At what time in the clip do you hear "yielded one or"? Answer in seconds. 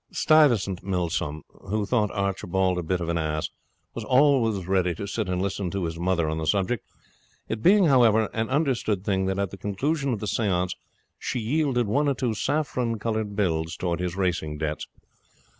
11.39-12.15